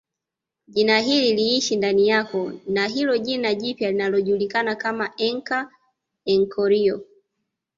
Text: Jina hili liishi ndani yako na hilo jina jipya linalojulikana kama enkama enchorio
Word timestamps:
Jina 0.67 0.99
hili 0.99 1.33
liishi 1.33 1.75
ndani 1.77 2.07
yako 2.07 2.51
na 2.67 2.87
hilo 2.87 3.17
jina 3.17 3.53
jipya 3.53 3.91
linalojulikana 3.91 4.75
kama 4.75 5.11
enkama 5.17 5.71
enchorio 6.25 7.03